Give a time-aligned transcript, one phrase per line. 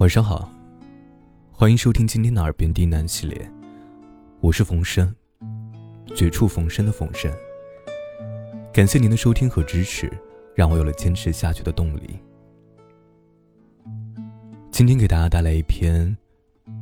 [0.00, 0.50] 晚上好，
[1.52, 3.46] 欢迎收听今天的《耳边低喃》系列，
[4.40, 5.14] 我是冯生，
[6.16, 7.30] 绝处逢生的冯生。
[8.72, 10.10] 感谢您的收听和支持，
[10.54, 12.18] 让我有了坚持下去的动力。
[14.70, 16.16] 今天给大家带来一篇《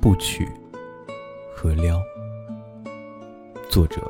[0.00, 0.44] 不娶
[1.54, 2.00] 和撩》，
[3.70, 4.02] 作者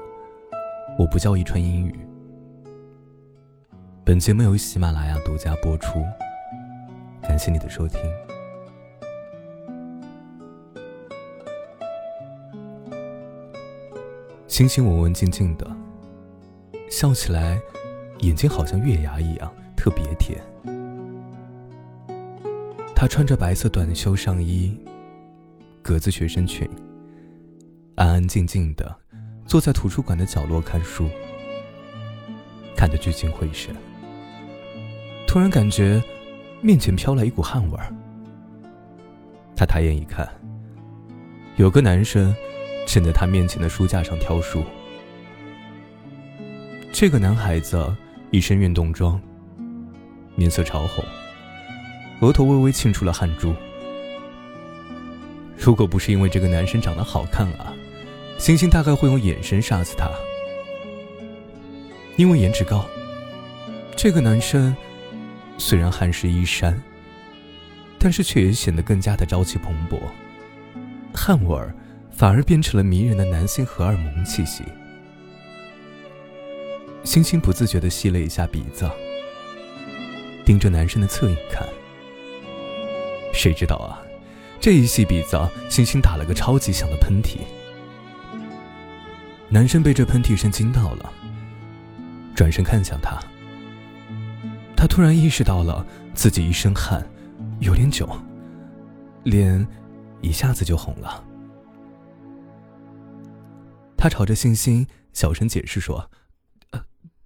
[0.98, 1.94] 我不叫一川英语。
[4.02, 6.02] 本节目由喜马拉雅独家播出，
[7.20, 8.00] 感谢你的收听。
[14.48, 15.68] 星星文文静静的，
[16.88, 17.60] 笑起来，
[18.20, 20.40] 眼睛好像月牙一样，特别甜。
[22.94, 24.78] 她穿着白色短袖上衣，
[25.82, 26.68] 格子学生裙，
[27.96, 28.96] 安安静静的
[29.46, 31.08] 坐在图书馆的角落看书，
[32.76, 33.74] 看得聚精会神。
[35.26, 36.00] 突然感觉
[36.62, 37.92] 面前飘来一股汗味儿，
[39.56, 40.28] 他抬眼一看，
[41.56, 42.32] 有个男生。
[42.86, 44.64] 正在他面前的书架上挑书。
[46.92, 47.94] 这个男孩子
[48.30, 49.20] 一身运动装，
[50.34, 51.04] 面色潮红，
[52.20, 53.54] 额头微微沁出了汗珠。
[55.58, 57.74] 如果不是因为这个男生长得好看啊，
[58.38, 60.08] 星星大概会用眼神杀死他。
[62.16, 62.86] 因为颜值高，
[63.94, 64.74] 这个男生
[65.58, 66.80] 虽然汗湿衣衫，
[67.98, 69.98] 但是却也显得更加的朝气蓬勃，
[71.12, 71.74] 汗味儿。
[72.16, 74.64] 反而变成了迷人的男性荷尔蒙气息。
[77.04, 78.90] 星星不自觉地吸了一下鼻子，
[80.42, 81.68] 盯着男生的侧影看。
[83.34, 84.00] 谁知道啊，
[84.58, 87.40] 这一吸鼻子，星星打了个超级响的喷嚏。
[89.50, 91.12] 男生被这喷嚏声惊到了，
[92.34, 93.20] 转身看向他。
[94.74, 97.06] 他突然意识到了自己一身汗，
[97.60, 98.08] 有点久，
[99.22, 99.66] 脸
[100.22, 101.22] 一下子就红了。
[104.06, 106.08] 他朝着星星小声解释说
[106.70, 106.80] ：“呃，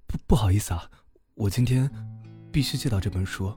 [0.07, 0.89] 不不好意思啊，
[1.35, 1.91] 我今天
[2.51, 3.53] 必须借到这本书，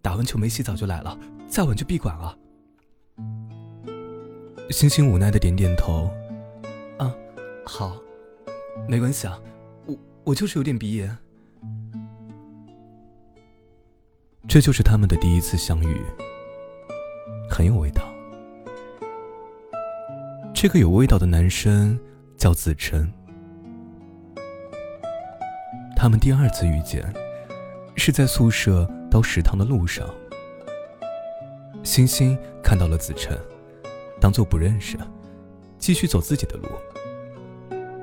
[0.00, 1.16] 打完球没洗澡就来了，
[1.48, 2.36] 再晚就闭馆了。”
[4.70, 6.12] 星星无奈的点点头
[6.98, 7.14] ：“啊，
[7.64, 7.96] 好，
[8.88, 9.40] 没关系啊，
[9.86, 11.16] 我我就是有点鼻炎。”
[14.48, 15.96] 这就是他们的第一次相遇，
[17.48, 18.02] 很有味道。
[20.52, 21.96] 这个有味道的男生。
[22.42, 23.08] 叫子晨。
[25.94, 27.00] 他们第二次遇见，
[27.94, 30.12] 是在宿舍到食堂的路上。
[31.84, 33.38] 星星看到了子晨，
[34.20, 34.98] 当做不认识，
[35.78, 36.68] 继续走自己的路。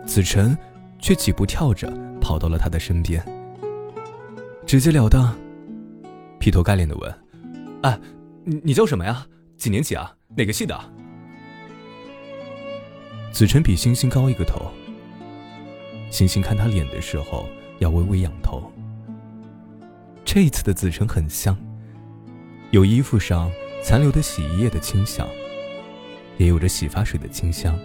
[0.07, 0.57] 子晨
[0.99, 3.21] 却几步跳着跑到了他的身边，
[4.65, 5.35] 直截了当、
[6.39, 7.13] 劈头盖脸的问
[7.83, 7.99] ：“哎，
[8.45, 9.27] 你你叫什么呀？
[9.57, 10.15] 几年级啊？
[10.37, 10.79] 哪个系的？”
[13.31, 14.71] 子晨比星星高一个头。
[16.09, 17.47] 星星看他脸的时候，
[17.77, 18.71] 要微微仰头。
[20.25, 21.57] 这一次的子晨很香，
[22.71, 23.51] 有衣服上
[23.81, 25.27] 残留的洗衣液的清香，
[26.37, 27.77] 也有着洗发水的清香。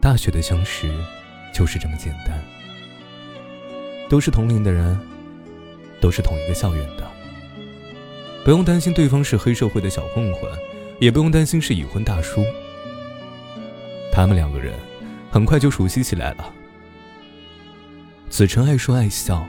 [0.00, 0.90] 大学的相识，
[1.54, 2.40] 就是这么简单。
[4.08, 4.98] 都是同龄的人，
[6.00, 7.08] 都是同一个校园的，
[8.44, 10.50] 不用担心对方是黑社会的小混混。
[11.00, 12.44] 也不用担心是已婚大叔，
[14.12, 14.78] 他们两个人
[15.30, 16.52] 很快就熟悉起来了。
[18.28, 19.44] 子晨爱说爱笑，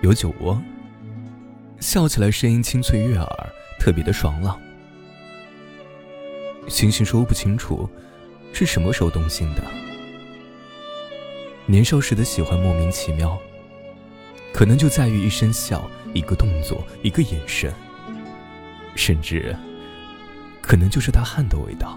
[0.00, 0.62] 有酒窝，
[1.80, 4.58] 笑起来声音清脆悦耳，特别的爽朗。
[6.68, 7.90] 星星说不清楚
[8.52, 9.62] 是什么时候动心的，
[11.66, 13.36] 年少时的喜欢莫名其妙，
[14.52, 17.74] 可能就在于一声笑、一个动作、一个眼神，
[18.94, 19.54] 甚至。
[20.66, 21.96] 可能就是他汗的味道。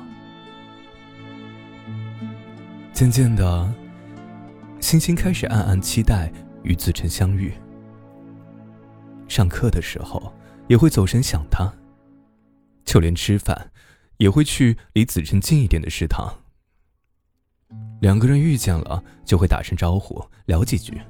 [2.93, 3.73] 渐渐的，
[4.79, 6.31] 星星开始暗暗期待
[6.61, 7.51] 与子晨相遇。
[9.27, 10.31] 上课的时候
[10.67, 11.67] 也会走神想他，
[12.85, 13.71] 就连吃饭
[14.17, 16.31] 也会去离子晨近一点的食堂。
[18.01, 21.01] 两个人遇见了就会打声招呼聊几句。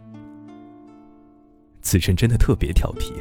[1.81, 3.13] 子晨真的特别调皮，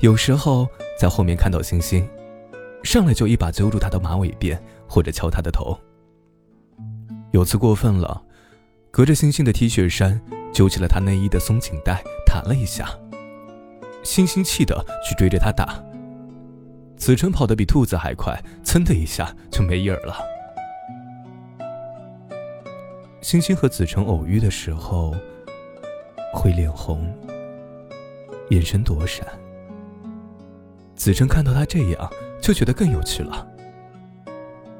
[0.00, 0.68] 有时候
[1.00, 2.08] 在后面看到星星。
[2.82, 4.58] 上来就一把揪住他的马尾辫，
[4.88, 5.76] 或者敲他的头。
[7.32, 8.22] 有次过分了，
[8.90, 10.20] 隔着星星的 T 恤衫
[10.52, 12.88] 揪起了他内衣的松紧带，弹了一下。
[14.02, 15.82] 星星气的去追着他打，
[16.96, 20.16] 子晨跑得比兔子还快，噌的一下就没影儿了。
[23.20, 25.12] 星星和子晨偶遇的时候，
[26.32, 27.12] 会脸红，
[28.50, 29.26] 眼神躲闪，
[30.94, 33.46] 子琛看到他这样，就觉得更有趣了。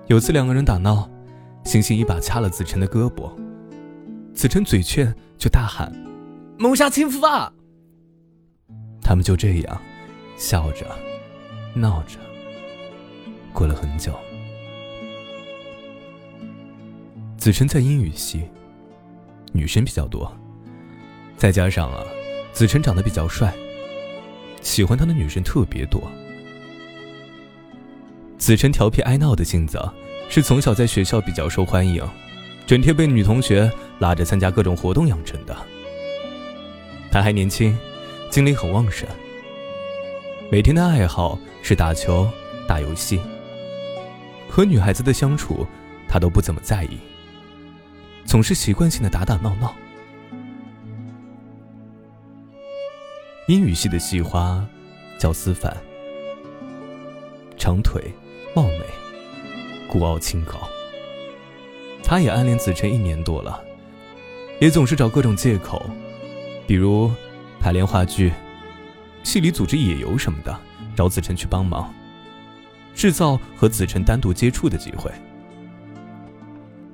[0.06, 1.10] 有次两个人打闹，
[1.64, 3.32] 星星一把掐了子辰的胳膊，
[4.32, 5.92] 子辰嘴欠就大喊
[6.58, 7.52] ：“谋杀亲夫啊！”
[9.02, 9.80] 他们就这样
[10.36, 10.86] 笑着、
[11.74, 12.18] 闹着，
[13.52, 14.12] 过了很久。
[17.36, 18.42] 子辰在英语系，
[19.52, 20.32] 女生比较多，
[21.36, 22.02] 再加上啊，
[22.52, 23.54] 子辰长得比较帅，
[24.62, 26.02] 喜欢他的女生特别多。
[28.38, 29.80] 子琛调皮爱闹的性子，
[30.28, 32.06] 是从小在学校比较受欢迎，
[32.66, 35.56] 整天被女同学拉着参加各种活动养成的。
[37.10, 37.76] 他还年轻，
[38.30, 39.08] 精力很旺盛，
[40.50, 42.28] 每天的爱好是打球、
[42.68, 43.18] 打游戏。
[44.48, 45.66] 和女孩子的相处，
[46.06, 46.98] 他都不怎么在意，
[48.26, 49.74] 总是习惯性的打打闹闹。
[53.48, 54.64] 英语系的系花
[55.18, 55.74] 叫思凡，
[57.56, 58.02] 长腿。
[58.56, 58.86] 貌美，
[59.86, 60.54] 孤傲清高。
[62.02, 63.62] 他也暗恋子琛一年多了，
[64.62, 65.84] 也总是找各种借口，
[66.66, 67.12] 比如
[67.60, 68.32] 排练话剧、
[69.22, 70.58] 戏里组织野游什么的，
[70.96, 71.92] 找子琛去帮忙，
[72.94, 75.12] 制造和子琛单独接触的机会。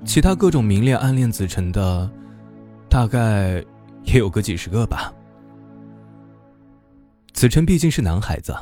[0.05, 2.11] 其他各种明恋暗恋子琛的，
[2.89, 3.65] 大概
[4.03, 5.15] 也有个几十个吧。
[7.33, 8.53] 子琛毕竟是男孩子。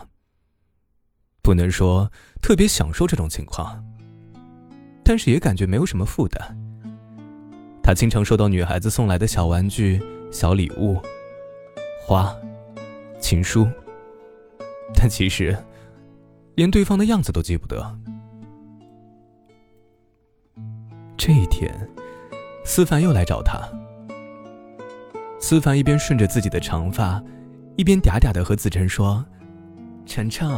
[1.51, 2.09] 不能说
[2.41, 3.85] 特别享受这种情况，
[5.03, 6.57] 但是也感觉没有什么负担。
[7.83, 10.01] 他经常收到女孩子送来的小玩具、
[10.31, 11.03] 小礼物、
[12.07, 12.33] 花、
[13.19, 13.67] 情书，
[14.95, 15.59] 但其实
[16.55, 17.99] 连对方的样子都记不得。
[21.17, 21.75] 这一天，
[22.65, 23.61] 思凡又来找他。
[25.41, 27.21] 思凡一边顺着自己的长发，
[27.77, 29.27] 一边嗲嗲的和子晨说
[30.07, 30.49] ：“晨晨。”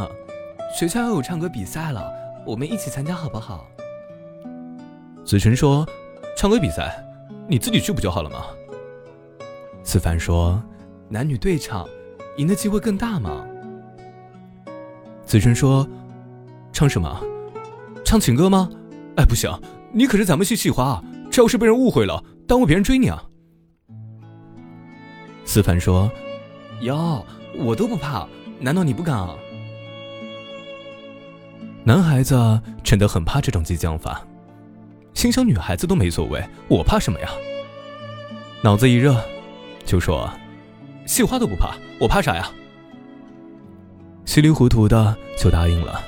[0.73, 2.11] 学校要有唱歌比赛了，
[2.47, 3.67] 我们一起参加好不好？
[5.23, 5.87] 子晨说
[6.35, 7.05] ：“唱歌比赛，
[7.47, 8.47] 你自己去不就好了吗？”
[9.85, 10.59] 思凡说
[11.07, 11.87] ：“男女对唱，
[12.37, 13.45] 赢的机会更大嘛。”
[15.23, 15.87] 子晨说
[16.73, 17.21] ：“唱什么？
[18.03, 18.67] 唱情歌吗？
[19.17, 19.51] 哎，不行，
[19.91, 20.99] 你可是咱们系系花，
[21.29, 23.23] 这要是被人误会了，耽误别人追你啊。”
[25.45, 26.09] 思凡说
[26.81, 27.23] ：“哟，
[27.59, 28.27] 我都不怕，
[28.59, 29.35] 难道你不敢啊？”
[31.85, 34.25] 男孩子真的很怕这种激将法，
[35.13, 37.29] 心想女孩子都没所谓，我怕什么呀？
[38.61, 39.21] 脑子一热，
[39.85, 40.31] 就说
[41.05, 42.49] ：“戏花都不怕，我怕啥呀？”
[44.23, 46.01] 稀里糊涂的就答应了。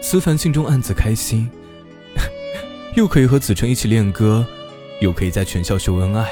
[0.00, 1.50] 思凡心中暗自开心，
[2.94, 4.46] 又可以和子琛一起练歌，
[5.00, 6.30] 又可以在全校秀恩爱。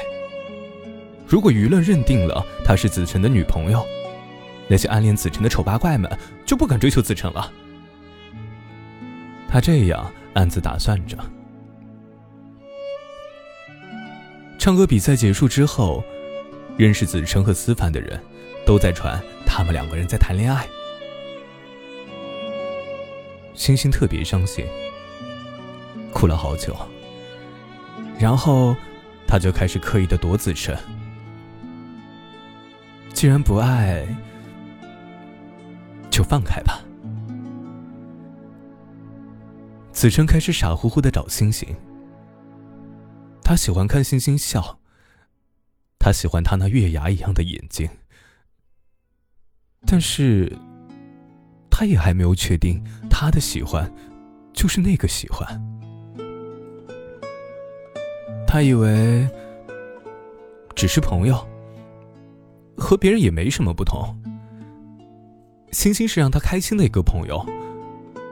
[1.27, 3.85] 如果舆论认定了她是子琛的女朋友，
[4.67, 6.09] 那些暗恋子晨的丑八怪们
[6.45, 7.51] 就不敢追求子晨了。
[9.49, 11.17] 他这样暗自打算着。
[14.57, 16.03] 唱歌比赛结束之后，
[16.77, 18.17] 认识子晨和思凡的人
[18.65, 20.65] 都在传他们两个人在谈恋爱。
[23.53, 24.65] 星星特别伤心，
[26.13, 26.77] 哭了好久。
[28.17, 28.75] 然后，
[29.27, 30.77] 他就开始刻意的躲子晨。
[33.11, 34.07] 既然不爱。
[36.21, 36.79] 就放开吧。
[39.91, 41.67] 子琛开始傻乎乎的找星星。
[43.43, 44.77] 他喜欢看星星笑。
[45.97, 47.89] 他喜欢他那月牙一样的眼睛。
[49.87, 50.55] 但是，
[51.71, 53.91] 他也还没有确定他的喜欢，
[54.53, 55.47] 就是那个喜欢。
[58.45, 59.27] 他以为
[60.75, 61.43] 只是朋友，
[62.77, 64.20] 和别人也没什么不同。
[65.71, 67.45] 星星是让他开心的一个朋友，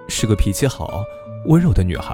[0.10, 1.04] 是个脾气好、
[1.46, 2.14] 温柔的女孩。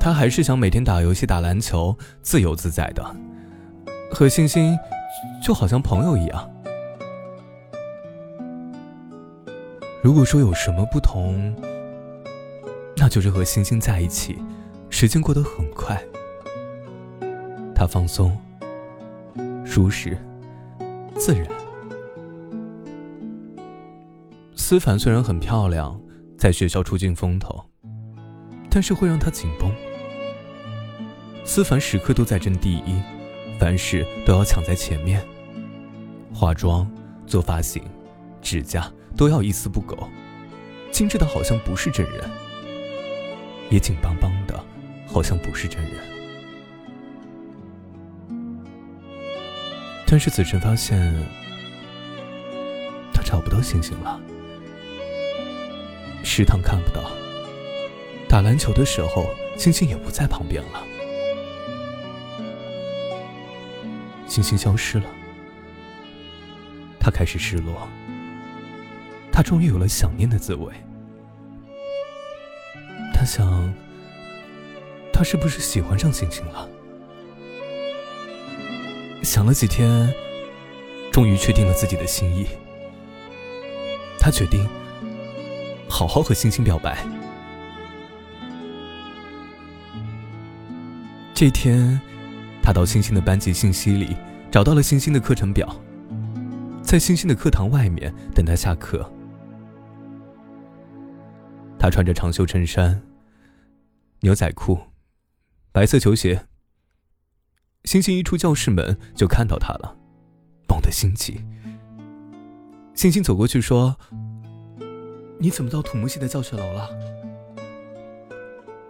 [0.00, 3.16] 他还是想每天打游戏、打篮球，自由自在的，
[4.10, 4.76] 和星星
[5.42, 6.50] 就好像朋友一样。
[10.02, 11.54] 如果说有什么不同，
[12.96, 14.38] 那就是和星星在一起，
[14.88, 16.02] 时间过得很快。
[17.74, 18.36] 他放松、
[19.64, 20.18] 舒适、
[21.16, 21.46] 自然。
[24.70, 26.00] 思凡虽然很漂亮，
[26.38, 27.60] 在学校出尽风头，
[28.70, 29.68] 但是会让他紧绷。
[31.44, 33.02] 思凡时刻都在争第一，
[33.58, 35.26] 凡事都要抢在前面。
[36.32, 36.88] 化妆、
[37.26, 37.82] 做发型、
[38.40, 40.08] 指甲都要一丝不苟，
[40.92, 42.30] 精致的好像不是真人，
[43.70, 44.54] 也紧邦邦的，
[45.04, 45.94] 好像不是真人。
[50.06, 51.12] 但是子晨发现，
[53.12, 54.20] 他找不到星星了。
[56.32, 57.10] 食堂看不到，
[58.28, 60.86] 打篮球的时候，星星也不在旁边了。
[64.28, 65.06] 星星消失了，
[67.00, 67.88] 他开始失落。
[69.32, 70.72] 他终于有了想念的滋味。
[73.12, 73.74] 他想，
[75.12, 76.68] 他是不是喜欢上星星了？
[79.24, 80.14] 想了几天，
[81.10, 82.46] 终于确定了自己的心意。
[84.20, 84.64] 他决定
[86.00, 87.06] 好好和星星表白。
[91.34, 92.00] 这天，
[92.62, 94.16] 他到星星的班级信息里
[94.50, 95.68] 找到了星星的课程表，
[96.82, 99.12] 在星星的课堂外面等他下课。
[101.78, 103.02] 他穿着长袖衬衫、
[104.20, 104.78] 牛仔裤、
[105.70, 106.46] 白色球鞋。
[107.84, 109.98] 星星一出教室门就看到他了，
[110.66, 111.44] 猛地心急。
[112.94, 113.98] 星星走过去说
[115.42, 116.90] ：“你怎么到土木系的教学楼了？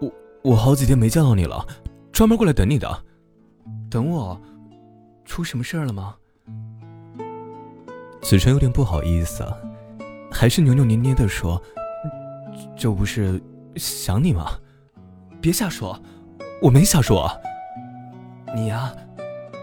[0.00, 1.64] 我我好几天没见到你了，
[2.10, 3.04] 专门过来等你的。
[3.88, 4.36] 等我，
[5.24, 6.16] 出什么事儿了吗？”
[8.20, 9.46] 子辰有点不好意思，
[10.28, 11.62] 还是扭扭捏捏的说。
[12.76, 13.40] 这不是
[13.76, 14.58] 想你吗？
[15.40, 15.96] 别瞎说，
[16.60, 17.30] 我没瞎说。
[18.56, 18.92] 你呀，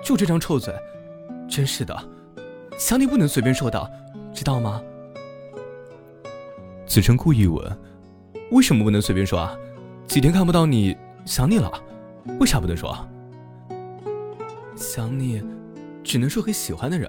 [0.01, 0.74] 就这张臭嘴，
[1.50, 1.94] 真是的，
[2.79, 3.91] 想你不能随便说的，
[4.34, 4.82] 知道吗？
[6.98, 7.80] 子辰故意问
[8.50, 9.56] ：“为什么不能随便说啊？
[10.08, 11.72] 几天看不到你，想你了，
[12.39, 13.08] 为啥不能说？
[14.75, 15.39] 想你，
[16.04, 17.08] 只能说给喜欢的人，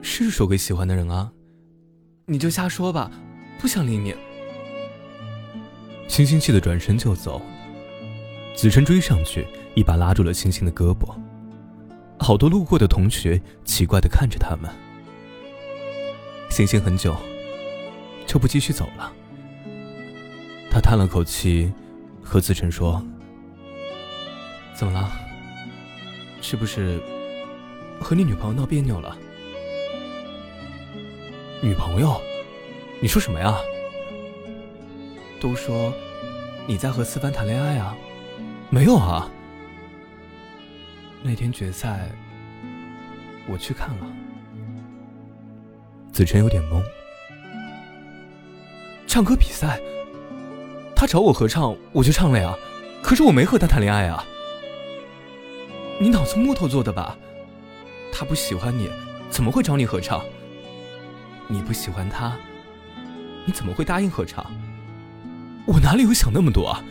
[0.00, 1.28] 是说给喜欢的人啊。
[2.26, 3.10] 你就瞎说吧，
[3.58, 4.14] 不想理你。”
[6.06, 7.42] 星星气得转身就走，
[8.54, 11.12] 子辰追上去，一把拉住了星星的胳膊。
[12.16, 14.70] 好多路过的同学奇怪的看着他们。
[16.48, 17.12] 星星很久
[18.26, 19.12] 就不继续走了。
[20.70, 21.70] 他叹了口气，
[22.22, 23.04] 和子辰说
[24.74, 25.12] ：“怎么了？
[26.40, 27.00] 是不是
[28.00, 29.16] 和你女朋友闹别扭了？”
[31.62, 32.20] 女朋友？
[33.00, 33.56] 你说什么呀？
[35.40, 35.92] 都说
[36.66, 37.96] 你在和思凡谈恋爱啊？
[38.70, 39.30] 没有啊。
[41.22, 42.10] 那天决赛
[43.46, 44.06] 我去看了。
[46.12, 46.82] 子辰有点懵。
[49.12, 49.78] 唱歌比赛，
[50.96, 52.56] 他找我合唱，我就唱了呀。
[53.02, 54.24] 可是我没和他谈恋爱啊。
[56.00, 57.14] 你脑子木头做的吧？
[58.10, 58.88] 他不喜欢你，
[59.28, 60.24] 怎么会找你合唱？
[61.46, 62.34] 你不喜欢他，
[63.44, 64.46] 你怎么会答应合唱？
[65.66, 66.82] 我哪里有想那么多啊？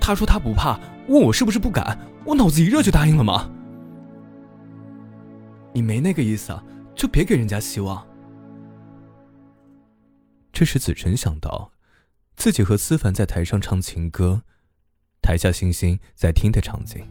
[0.00, 0.76] 他说他不怕，
[1.06, 3.48] 问我是不是不敢，我脑子一热就答应了吗？
[5.72, 6.52] 你没那个意思，
[6.96, 8.04] 就别给人家希望。
[10.52, 11.72] 这时子辰想到，
[12.36, 14.42] 自己和思凡在台上唱情歌，
[15.22, 17.08] 台下星星在听的场景，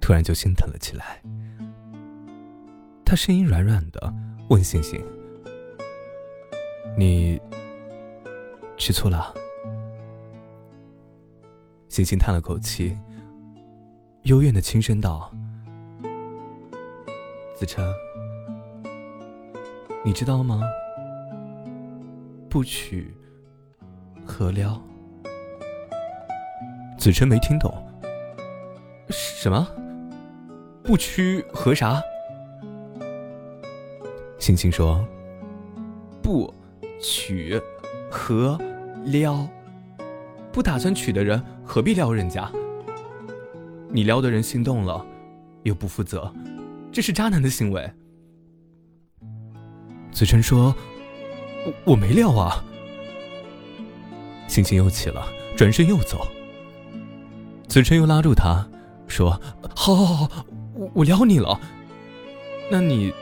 [0.00, 1.22] 突然就心疼了起来。
[3.04, 4.12] 他声音软软的
[4.50, 5.00] 问星星
[6.98, 7.40] ：“你？”
[8.76, 9.32] 吃醋了，
[11.88, 12.98] 星星叹了口气，
[14.24, 15.32] 幽怨的轻声道
[17.56, 17.90] ：“子辰，
[20.04, 20.60] 你知道吗？
[22.48, 23.14] 不娶
[24.24, 24.80] 何撩？”
[26.98, 27.72] 子琛没听懂，
[29.10, 29.66] 什么？
[30.82, 32.02] 不娶何啥？
[34.38, 35.06] 星星说
[36.22, 36.52] ：“不
[37.00, 37.60] 娶。”
[38.08, 38.58] 何
[39.04, 39.46] 撩？
[40.52, 42.50] 不打算娶的人何必撩人家？
[43.90, 45.04] 你撩的人心动了，
[45.64, 46.32] 又不负责，
[46.92, 47.90] 这是渣男的行为。
[50.12, 50.74] 子琛说
[51.84, 52.64] ：“我没撩啊。”
[54.48, 56.26] 星星又起了，转身又走。
[57.68, 58.66] 子辰又拉住他，
[59.08, 59.40] 说
[59.74, 61.60] ：“好好好，我我撩你了。
[62.70, 63.12] 那你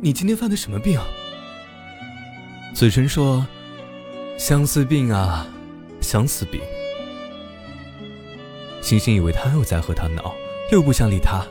[0.01, 1.00] 你今天犯的什么病？”
[2.74, 3.46] 子辰说
[4.38, 5.48] ：“相思病啊，
[6.00, 6.62] 相思病。”
[8.81, 10.34] 星星以为他又在和他闹，
[10.72, 11.46] 又不想理他，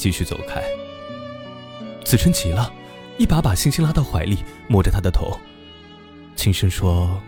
[0.00, 0.64] 继续走开。
[2.02, 2.72] 子琛急了，
[3.18, 5.38] 一把把星星拉到怀里，摸着他的头，
[6.34, 7.20] 轻声说：“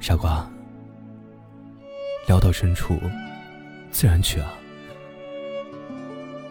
[0.00, 0.50] 傻瓜，
[2.26, 2.98] 聊到深处，
[3.90, 4.54] 自然去啊。”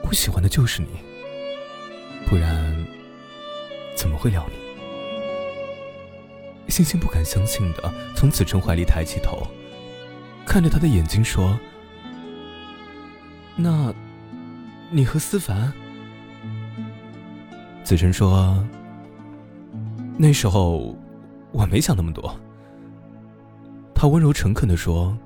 [0.08, 0.90] 我喜欢的就是你，
[2.28, 2.86] 不然
[3.96, 4.62] 怎么会撩你？
[6.72, 9.48] 星星不敢相信的从子辰怀里抬起头，
[10.46, 11.60] 看着他的眼睛说
[13.58, 13.92] ：“那，
[14.94, 15.72] 你和思凡？
[17.82, 18.62] 子晨说
[20.20, 20.94] ：“那时候
[21.54, 22.38] 我没想那么多。”
[23.96, 25.18] 他温柔诚恳的说：“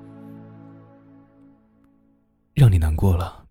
[2.54, 3.44] 让你难过了，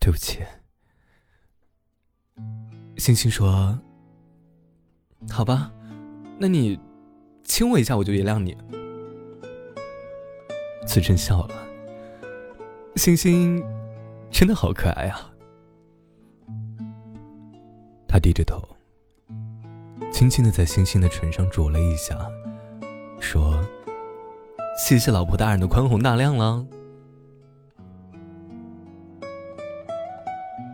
[0.00, 0.40] 对不起。”
[2.96, 3.78] 星星说
[5.28, 5.70] ：“好吧，
[6.38, 6.80] 那你
[7.42, 8.56] 亲我一下，我就原谅你。”
[10.88, 11.54] 子晨笑了。
[12.96, 13.62] 星星
[14.34, 15.30] 真的好可爱啊！
[18.08, 18.60] 他低着头，
[20.12, 22.18] 轻轻的在星星的唇上啄了一下，
[23.20, 23.64] 说
[24.76, 26.66] ：“谢谢老婆大人的宽宏大量了。”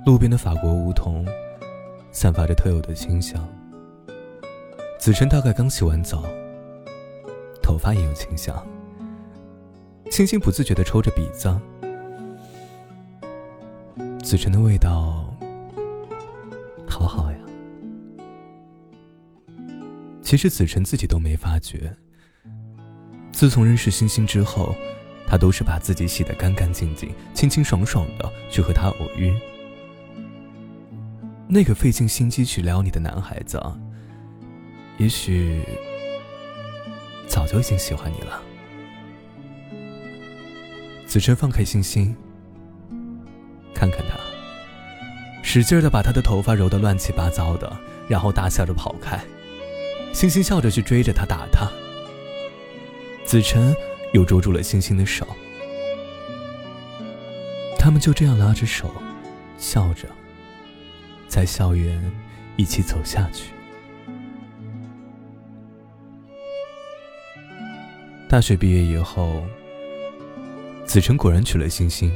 [0.07, 1.27] 路边的法国梧桐
[2.11, 3.47] 散发着特有的清香。
[4.99, 6.25] 子晨大概刚洗完澡，
[7.63, 8.67] 头发也有清香。
[10.11, 11.55] 星星不自觉的抽着鼻子。
[14.31, 15.37] 子晨的味道，
[16.89, 17.39] 好好呀。
[20.23, 21.93] 其实子晨自己都没发觉。
[23.33, 24.73] 自从认识星星之后，
[25.27, 29.37] 他都是把自己洗得干干净净、清清爽爽的去和他偶遇。
[31.49, 33.61] 那个费尽心机去撩你的男孩子，
[34.97, 35.61] 也许
[37.27, 38.41] 早就已经喜欢你了。
[41.05, 42.15] 子晨放开星星。
[43.81, 44.19] 看看他，
[45.43, 47.75] 使劲的把他的头发揉得乱七八糟的，
[48.07, 49.19] 然后大笑着跑开。
[50.13, 51.67] 星星笑着去追着他打他。
[53.25, 53.75] 子晨
[54.13, 55.27] 又捉住了星星的手，
[57.79, 58.93] 他们就这样拉着手，
[59.57, 60.07] 笑着，
[61.27, 61.99] 在校园
[62.57, 63.55] 一起走下去。
[68.29, 69.43] 大学毕业以后，
[70.85, 72.13] 子晨果然娶了星星。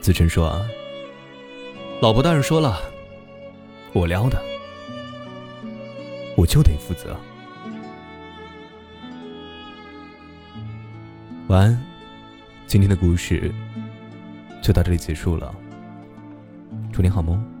[0.00, 0.66] 子晨说：“啊，
[2.00, 2.80] 老婆大人说了，
[3.92, 4.42] 我撩的，
[6.36, 7.14] 我就得负责。”
[11.48, 11.84] 晚安，
[12.66, 13.52] 今天的故事
[14.62, 15.54] 就到这里结束了。
[16.90, 17.59] 祝你好梦。